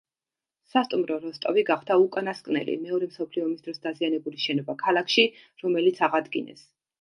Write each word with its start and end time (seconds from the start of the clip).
სასტუმრო 0.69 1.17
„როსტოვი“ 1.25 1.63
გახდა 1.67 1.97
უკანასკნელი, 2.05 2.77
მეორე 2.85 3.09
მსოფლიო 3.11 3.45
ომის 3.49 3.67
დროს 3.67 3.83
დაზიანებული 3.85 4.43
შენობა 4.47 4.77
ქალაქში, 4.85 5.27
რომელიც 5.67 6.03
აღადგინეს. 6.11 6.67